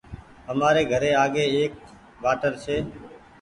[0.47, 1.73] همآري گھري آگي ايڪ
[2.23, 2.77] واٽر ڇي